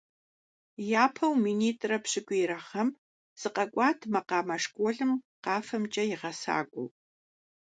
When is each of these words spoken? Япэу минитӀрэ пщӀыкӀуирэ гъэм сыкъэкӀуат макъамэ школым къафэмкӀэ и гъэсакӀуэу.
Япэу 1.03 1.33
минитӀрэ 1.43 1.97
пщӀыкӀуирэ 2.03 2.57
гъэм 2.67 2.89
сыкъэкӀуат 3.39 3.99
макъамэ 4.13 4.55
школым 4.63 5.11
къафэмкӀэ 5.43 6.03
и 6.13 6.15
гъэсакӀуэу. 6.21 6.87